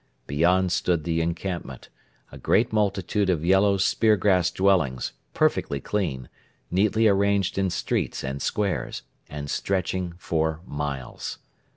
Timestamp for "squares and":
8.41-9.47